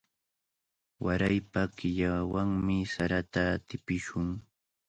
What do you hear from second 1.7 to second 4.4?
killawanmi sarata tipishun.